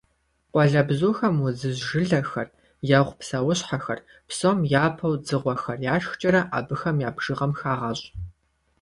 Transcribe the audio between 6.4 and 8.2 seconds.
абыхэм я бжыгъэм хагъэщӀ.